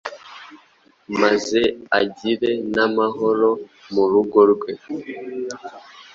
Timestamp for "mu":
3.93-4.03